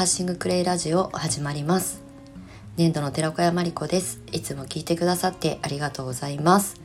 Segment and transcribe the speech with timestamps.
[0.00, 2.00] ハーシングクレイラジオ始まります。
[2.78, 4.22] 年度の寺子屋まりこです。
[4.32, 6.80] いつも聞いてくださってありがとうございます。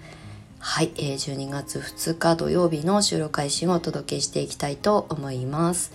[0.60, 5.94] はい、えー、12月2日土曜日の収録配信をお届けしていきたいと思います。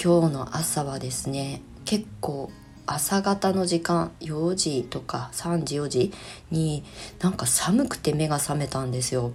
[0.00, 2.52] 今日の朝はですね結構
[2.86, 6.12] 朝方の時間4時とか3時4時
[6.52, 6.84] に
[7.20, 9.32] なんか寒くて目が覚めたんですよ。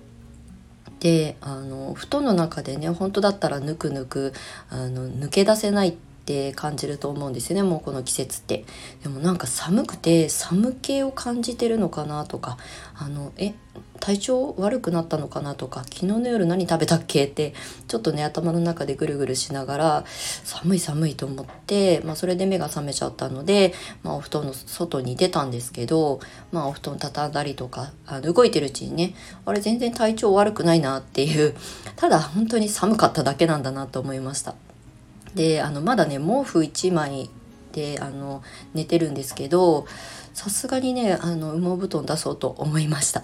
[1.02, 4.32] であの布団の中でね本当だったらぬくぬく
[4.70, 8.64] あの抜け出せないって感じると思うんですよねもうこの季節って
[9.04, 12.58] でもなんか寒くて寒気を感じてるのかなとか
[12.96, 13.54] あのえ
[14.00, 17.54] 体調悪くなったのかなとか昨日の夜何食べたっけって
[17.88, 26.20] ちょっとね頭の中でぐるぐるしながら寒い寒いと思って、まあ、それで目が覚めちゃったので、まあ、お布団の外に出たんですけど、
[26.52, 29.14] まあ、お布団畳んだりとかあの動いてるうちにね
[29.46, 31.56] あれ全然体調悪くないなっていう
[31.98, 34.56] ただ本当に寒かっただけなんだなと思いました。
[35.36, 37.30] であのまだね毛布1枚
[37.72, 39.88] であの寝てるんですけど
[40.34, 43.22] さすがにねあの羽毛布団出そうと思いました。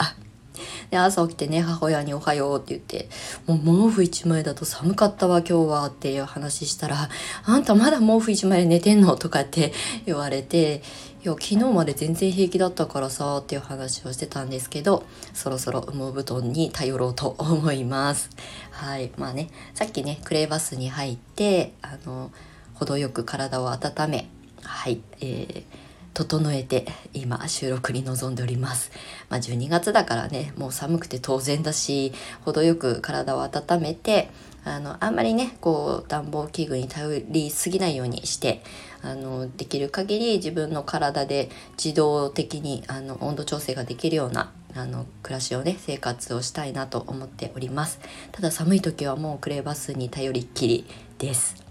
[0.90, 3.10] で朝起きてね母親に「おはよう」って言って
[3.46, 7.10] 「もう毛布1枚だと寒かったわ今日は」っていう話したら
[7.46, 9.72] 「あんたまだ毛布1枚で寝てんの?」とかって
[10.06, 10.82] 言われて
[11.24, 18.30] 「いや昨日まで全然平気だったからさ」っていう話をしてたんですけどそろそろ羽毛布団に頼ろうと思います。
[18.72, 22.32] はいまあねさっきねクレーバスに入ってあの
[22.74, 24.30] 程よく体を温め
[24.64, 28.92] はいえー整えて今収録に臨んでおります。
[29.30, 34.30] まあ、12月だからねもう寒くて当然だし程よく体を温めて
[34.66, 38.62] あのあんまりねこう暖房器具に頼りすぎないようにして
[39.02, 41.50] あのできる限り自分の体で
[41.84, 48.00] 自動的にあの温度調整ができるようなあの暮らしをね生活をしたいなと思っております
[48.32, 50.86] ただ寒い時はもうクレーバスに頼りっきり
[51.18, 51.69] です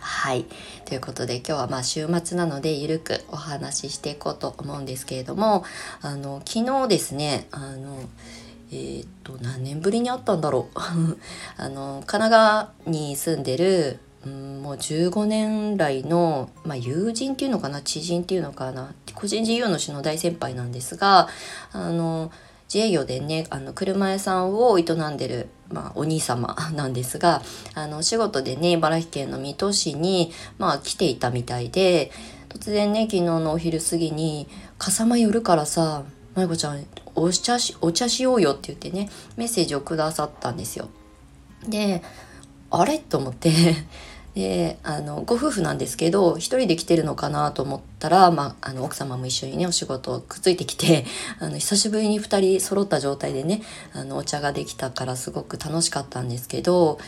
[0.00, 0.46] はい。
[0.84, 5.64] ということで今日はまあ週末なのでゆるくお話ししていこうと思うんですけれども
[6.00, 7.98] あの昨日ですねあの
[8.70, 10.78] えー、っと何年ぶりに会ったんだろう。
[11.56, 21.28] あの神奈川に住んでるうんもう15年来の、まあ、友人っていうのかな知人っていうのかな個人事業主の大先輩なんですが
[21.72, 22.32] あの
[22.72, 27.42] 自営業でねあの車屋さんを営んでる、まあ、お兄様 なんですが
[27.74, 32.10] あの仕事でね茨城県の水戸市に、まあ、来ていたみたいで
[32.48, 36.02] 突然ね昨日のお昼過ぎに「笠間寄るからさ
[36.34, 36.84] まゆこちゃん
[37.14, 40.88] お茶しお茶しようよ」って言ってねメッセージをくださったんですよ。
[41.68, 42.02] で
[42.70, 42.98] あれ？
[42.98, 43.50] と思って
[44.36, 51.06] であのご夫婦なんですけど一人で来てるのかなと思ったら、まあ、あの奥様も一緒にねお仕事くっついてきて
[51.40, 53.62] あの久しぶりに2人揃った状態でね
[53.94, 56.98] あのお茶ができたからすごく楽しかったんですけど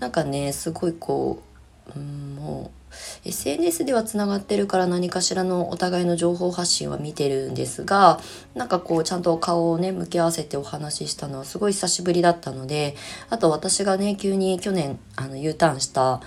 [0.00, 1.42] なんかねすごいこ
[1.94, 8.18] う、うん、もう SNS ではつながってるから何かしらのお互いの情報発信は見てるんですが
[8.54, 12.96] なんかこうちゃんと顔をね向き合わせてお話ししたのはすごい久しぶりだったので
[13.28, 16.22] あと私がね急に去年あの U ターンした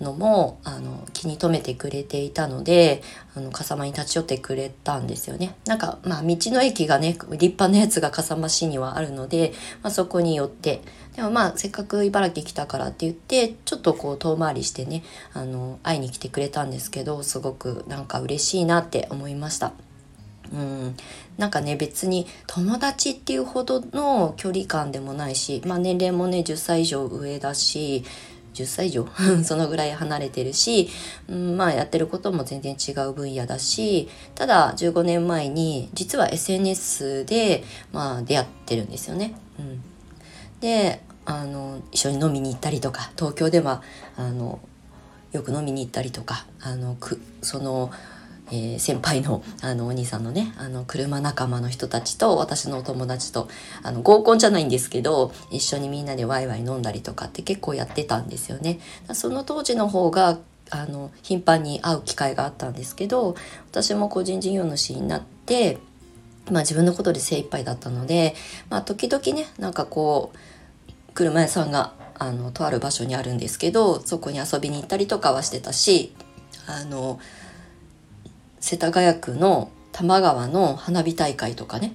[0.00, 3.02] のもあの気に留めてくれていたので
[3.34, 5.56] あの笠間に立ち寄ってくれたんですよね。
[5.66, 9.52] なんかまあ道の駅がね立派なやつが笠間市にはあるので、
[9.82, 10.82] まあ、そこに寄って
[11.14, 15.02] でもまあせっかく茨城来たからって言ってちょっとこう遠回りしてね
[15.32, 19.72] あの会いに来てくれたんですけどすごくなんか嬉しいなって思いました。
[20.52, 20.96] うん、
[21.38, 28.04] なんかね別に友達っていうほどの距離感でもないし、まあ、年齢もね10歳以上上だし
[28.56, 29.06] 10歳以上
[29.44, 30.88] そのぐらい離れてるし、
[31.28, 39.34] うん、まあやってることも全然違う分野だしただ15年前に実は SNS で、まあ、出会ってるんですよね。
[39.58, 39.82] うん、
[40.60, 43.82] であの一緒に飲みに行ったりとか東京では
[44.16, 44.60] あの
[45.32, 47.90] よく飲みに行ったりとかあのくその
[48.50, 53.48] えー、先輩のあのお兄さんのねあの車仲間の人たちと私のお友達と
[53.82, 58.78] あの合コンじゃないんですけど一緒にみんなでワイワイ飲んだりとかって結構やってたんですよね。
[59.12, 60.38] その当時の方が
[60.70, 63.36] あの頻繁に会う機会があったんですけど
[63.70, 65.78] 私も個人事業主になって
[66.50, 68.34] まあ自分のことで精一杯だったので、
[68.68, 76.14] まあ、時々ねなんかこう車屋さんがあのとある場所にあるんですけどそこに遊びに行ったりとかはしてたし
[76.66, 77.20] あの
[78.66, 81.94] 世田谷区の多摩川の花火大会とかね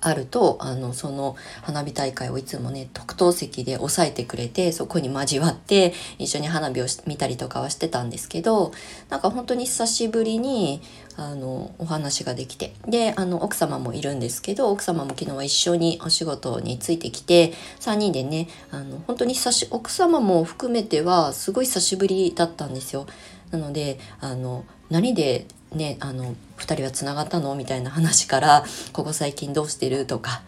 [0.00, 8.70] あるとあのその花火大会をいつもね特等席で抑えてくれてそこに交わって一緒に花火を見たりとかはしてたんですけど
[9.08, 10.80] なんか本当に久しぶりに
[11.16, 23.06] あのお話ができてであの奥様もいるんですけど奥様も昨日は一緒にお仕事についてきて3人でねあの本当に久し奥様も含めてはすごい久しぶりだったんですよ。
[23.50, 27.54] なのであの何でねあの2人はつながったの？
[27.54, 30.06] みたいな話からここ最近どうしてる？
[30.06, 30.42] とか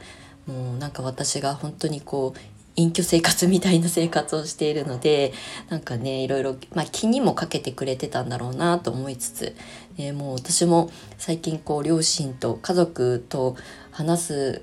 [0.46, 2.40] もうなんか私が本当にこう
[2.76, 5.32] 隠居生活みたいな生活をしているので
[5.70, 9.56] なんかねいろいろ、まあ、気にもかけてくれてたんだろうなと思いつつ、
[9.96, 13.56] え、もう私も最近こう両親と家族と
[13.93, 14.62] 話す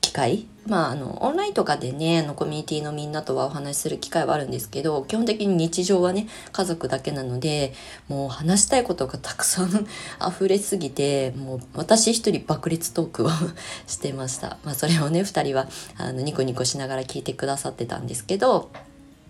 [0.00, 7.72] 機会まあ、あのオンラインとかでねあのコミュニティのみんなとはお話しする機会はあるんですけど基本的に日常はね家族だけなので
[8.08, 9.86] もう話したいことがたくさん
[10.26, 13.30] 溢れすぎてもう私一人爆裂トークを
[13.86, 18.70] してました、まあ、それをね2人はあのニコニコしながら聞いてくださってたんですけど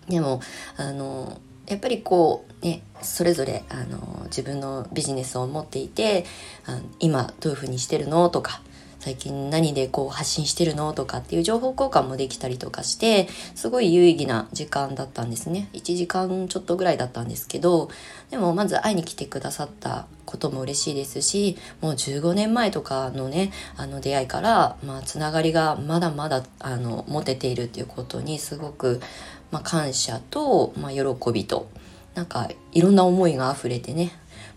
[0.09, 0.41] でも
[0.77, 6.25] あのやっぱりこうねそれぞれあの自分のビジネスを持っていて
[6.65, 8.61] あ今どういうふうにしてるのとか
[9.07, 15.69] 最近何でこう発信してるのとかっていう情報交換もできたりとかしてすごい有意義な時間だったんですね。
[15.71, 17.89] 1時間ちょっとぐらいだったんですけど
[18.31, 28.99] でもまず会いに来てくださったことも嬉しいですしもう15年前とかのねあの出会いから、まあ、つながりがまだまだあの持てているっていうことにすごく、
[29.51, 31.69] まあ、感謝と、まあ、喜びと
[32.13, 34.11] なんかいろんな思いが溢れてね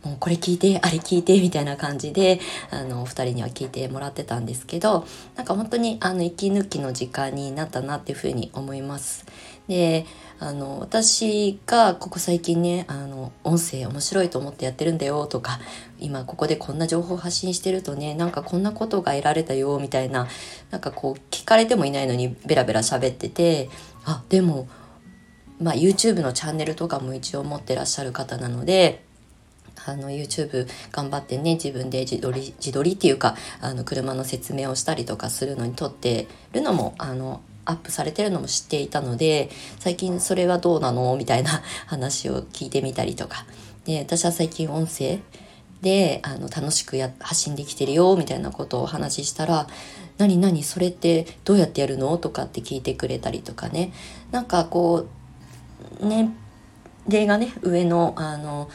[0.04, 5.06] もうこれ聞いてあれ聞いてみたいな感じであのお二人には聞いてもらってたんですけど
[5.36, 9.26] なんか本当にあの息抜きの時間になったなっていうふうに思います。
[9.68, 10.04] で
[10.40, 15.60] あの私がここ最近ねあの音声面白いと思ってやってるんだよとか
[16.00, 20.26] 今ここでこんな情報発信してるとねなんかこんなことが得られたよみたいな
[20.70, 23.68] なんかこう聞かれてもいないのにベラベラ喋ってて
[24.04, 24.66] あでも
[25.60, 29.04] まあ YouTube のチャンネルとかも一応持ってらっしゃる方なので
[29.86, 41.16] あの YouTube 頑張ってね自分で自撮り自撮りっていうかあの車の説明をしたりとかするのに撮ってるのもあのアップされてるのも知っていたので最近それはどうなの？
[41.16, 43.46] みたいな 話を聞いてみたりとか。
[43.84, 45.20] で私は最近音声
[45.80, 49.66] であの楽しくや発信できてるよみたいなことをお話ししたら
[50.18, 50.62] 「何何？
[50.62, 53.92] それってどうやってやるの?」とかって聞いてくれたりとかね。
[54.32, 55.06] なんかこ
[56.00, 56.30] うね
[57.08, 58.68] 例がね上のあの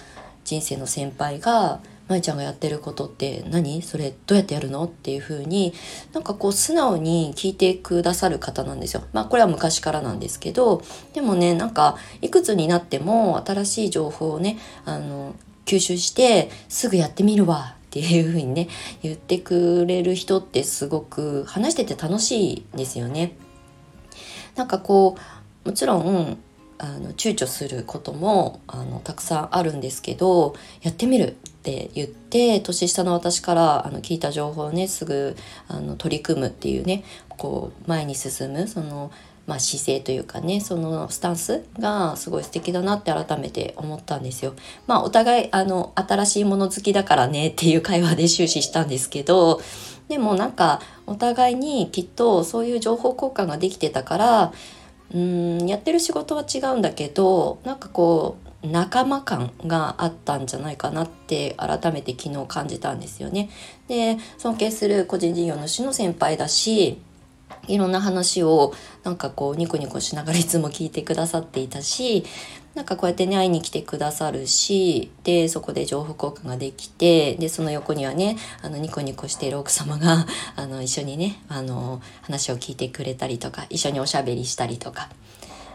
[0.45, 3.81] 人生の先輩が舞ちゃんがやってることって何？
[3.81, 4.83] それどうやってやるの？
[4.83, 5.73] っていう風に
[6.13, 9.03] なんかこう素直に聞いてくださる方なんですよ。
[9.11, 10.83] まあこれは昔からなんですけど
[11.13, 18.67] でもねなんかいくつになっても新しい情報をねあの吸収してすぐやってみるわっていう風にね
[19.01, 23.35] 言ってくれる人ってすごく話してて楽しいんですよね。
[24.55, 25.17] なんかこ
[25.65, 26.37] うもちろん
[26.77, 31.31] あの躊躇することもあのたくさんあるんですけどやってみるっ
[31.63, 35.35] て言って年下の私からあの聞いた情報をねすぐ
[35.67, 39.11] あの取り組むっていうねこう前に進むその、
[39.47, 44.53] まあ、姿勢というかねそのスタンスがすごい素敵だなって改めて思ったんですよ。
[44.85, 49.61] まあお互いあの新しいもの好きだからねっていう会話で終始したんですけど
[50.07, 54.53] でもなんかお互いにきっとそういう情報交換ができてたから
[55.15, 63.49] うんやってる仕事は違うんだけどなんかこう仲間感があったんじゃないかなって改めて昨日感じたんですよね。
[63.87, 66.99] で尊敬する個人事業主の先輩だし
[67.67, 68.73] いろんな話を
[69.03, 72.25] なんかこうニコニコしながらいつも聞いてくださっていたし
[72.75, 85.09] なんかこうやってね会いに来てくださるしでそこで情報交換ができてでその横にはねあのニコニコしている奥様が あの一緒にねあの話を聞いてくれたりとか一緒におしゃべりしたりとか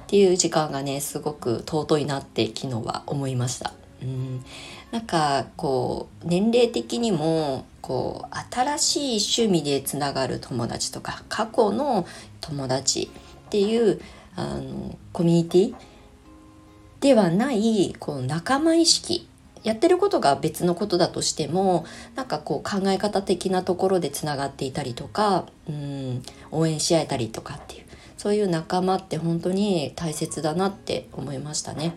[0.02, 3.79] っていう時間がねすごく尊いなって昨日は思いました。
[4.02, 4.44] うん
[4.90, 12.06] なんかこう年齢的にもこう新しい趣味でつながる友達とか過去の
[12.40, 13.10] 友達
[13.46, 14.00] っていう
[14.36, 15.74] あのコミュニティ
[17.00, 19.28] ではないこう仲間意識
[19.62, 27.84] やってることが別のことだとしてもなんかこう考え方的なところでつながっていたりとかうん応援し合えたりとかっていう
[28.16, 31.94] そういう仲間って本当に大切だなって思いましたね。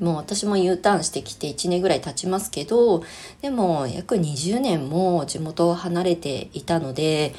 [0.00, 3.02] もう私も U ターンしてきて1年ぐらい経ちますけど
[3.42, 7.34] でも約20年も地元を離れていたので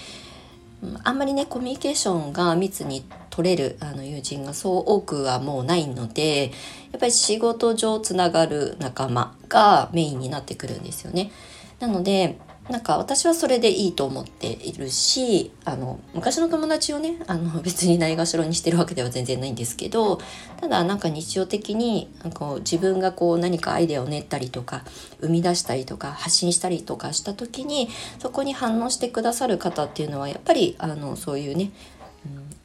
[1.03, 6.51] あんまりねコミュニケーションが密に取れるあの友人がそう多くはもうないので
[6.91, 11.31] やっぱり仕事上つながる仲間がメインになってくるんですよね。
[11.79, 12.37] なので
[12.69, 20.19] なんか私はそれでいいと思っているしあの昔の友達をねあの 別にないがしろにしてるわけでは全然ないんですけど
[20.61, 24.83] ただなんか日常的になんか自分がこう何かアイデアを練ったりとか
[25.19, 31.71] 生み出したりとか発信したりとかした時にそこに反応してくださる方っていうのはやっぱりあのそういうね、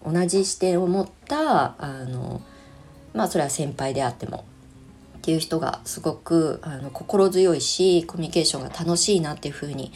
[0.05, 2.43] うん、同じ視点を持ったあの
[3.15, 4.45] まあそれは先輩であっても
[5.25, 9.91] っていう人がすごくあの心強いしコミュニケーションが楽しいなっていうふうに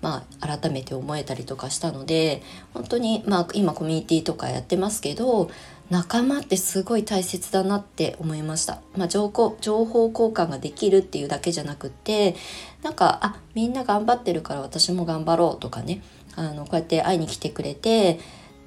[0.00, 2.42] まあ、改めて思えたりとかしたので
[2.74, 5.48] 本当に、まあ、今コミュニティとかやってますけど
[5.90, 8.80] 仲間ってすごい大切だなって思いました。
[8.96, 12.34] まあ、情報情報交換ができるっていうだけじゃなくって
[12.82, 16.02] なんかあみんな頑張ってるから私も頑張ろうとかね
[16.34, 18.18] あのこうやって会いに来てくれて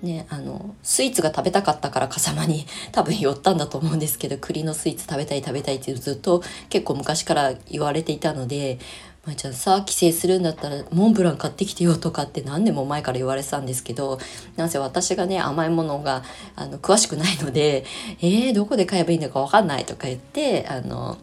[0.02, 8.78] ね、あのスイーツが食べたかったから笠間に 多分寄ったんだと思うんですけど栗のスイーツ食べたい食べたいってずっと結構昔から言われていたので
[9.26, 14.20] まあ、じゃあさ帰省するんだったらモンブラン買ってきてよとかって何年も前から言われてたんですけど
[14.56, 16.24] なんせ私がね甘いものが
[16.56, 17.86] あの詳しくないので
[18.22, 21.18] えー、どこで買えばいいのか分かんないとか言ってあの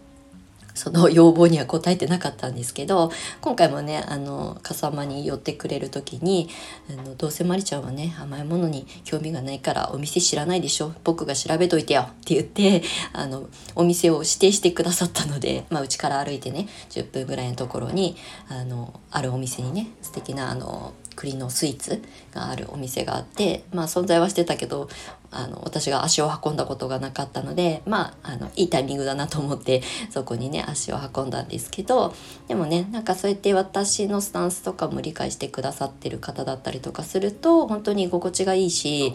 [0.74, 3.10] その要望には応えてなかったんですけど
[3.40, 6.48] 今回もねあの笠間に寄ってくれる時に
[6.90, 18.16] あの「どうせまりちゃんはね甘いものに興味がないからお店知らないでしょ僕が調べといてよ」って言ってあのお店を指定してくださったのでうち、から歩いてね10分ぐらいのところに
[18.48, 22.02] あのあるお店にね素敵なあの栗のスイーツ
[22.32, 24.88] があるお店があってまあ存在はしてたけど
[25.30, 32.14] あの私が足を運んだことがなかったのでまああのいいタイミングだなと思ってそこにね足を運んだんですけど
[32.48, 39.14] でもねなんかそうやって私のスタンスとかも理解してくださってる方だったりとかすると本当に居心地がいいし、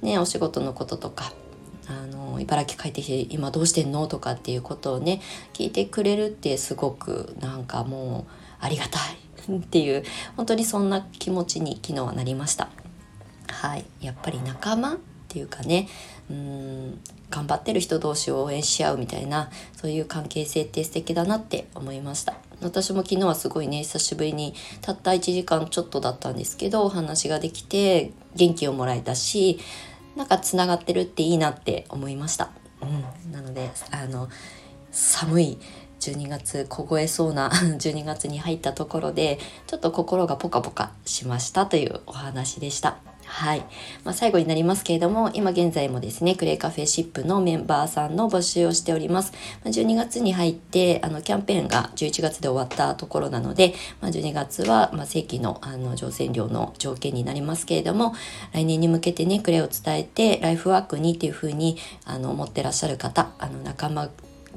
[0.00, 1.32] ね、お仕事のこととか
[1.86, 5.20] あの茨城帰ってきて今どうしてんのとかっていうことをね
[5.52, 9.27] 聞いてくれるってすごくなんかもうありがたい。
[9.56, 10.04] っていう
[10.36, 12.68] 本当にそんな気持ちに昨日はなりました。
[13.48, 13.84] はい。
[14.00, 14.96] やっぱり仲間っ
[15.28, 15.88] ていうかね
[16.30, 17.00] うん
[17.30, 22.34] 頑張ってる人同士を応援し合うみたいなそういう関係性って素敵だなって思いました。
[22.60, 29.60] 私も昨日はすごいね久しぶりにたった1時間ちょっとだったんですけどお話ができて元気をもらえたし
[30.16, 32.50] なんかつながってるっていいなって思いました、
[32.82, 34.28] うん、なのであの
[34.90, 35.58] 寒い
[36.00, 42.98] 12月凍えそうな 12月に入ったところでちょっと心がポカポカしましたというお話でした。
[43.28, 43.60] はい。
[44.04, 49.32] まあ、最後になりますけれども、今現在もですね、クレイカフェシップのメンバーさんの募集をしております。
[49.62, 58.14] まあ、12月に入って、あの、キャンペーンが11月で終わったところなので、まあ、12月は、まあ、正規の、あの、乗船料の条件になりますけれども、
[58.52, 61.76] 来年に向けてね、クレイを伝えて、ライフワークにっていうふうに、
[62.06, 64.08] あの、思ってらっしゃる方、あの、仲間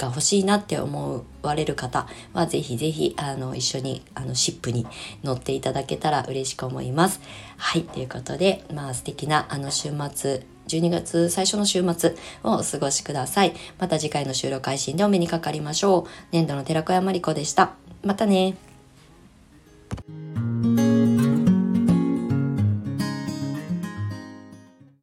[0.01, 4.87] が欲しいなって思われる方はぜひぜひあの一緒にあのシップに
[5.23, 7.21] 乗っていただけたら嬉しく思います。
[7.57, 13.53] はいということでまあ素敵なあの週末12月最初の週末をお過ごしください。
[13.79, 16.09] また次回の収録配信でお目にかかりましょう。
[16.31, 17.73] 年度の寺子屋まりこでした。
[18.03, 18.55] またね。